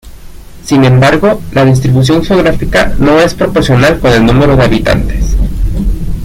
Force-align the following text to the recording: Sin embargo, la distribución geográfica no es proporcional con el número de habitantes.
Sin 0.65 0.83
embargo, 0.83 1.39
la 1.51 1.63
distribución 1.63 2.25
geográfica 2.25 2.95
no 2.97 3.19
es 3.19 3.35
proporcional 3.35 3.99
con 3.99 4.11
el 4.11 4.25
número 4.25 4.55
de 4.55 4.63
habitantes. 4.63 5.35